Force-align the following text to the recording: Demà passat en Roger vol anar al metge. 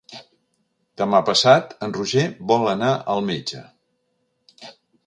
Demà 1.01 1.19
passat 1.27 1.77
en 1.89 1.95
Roger 1.99 2.25
vol 2.53 2.67
anar 2.73 2.91
al 3.17 3.25
metge. 3.33 3.63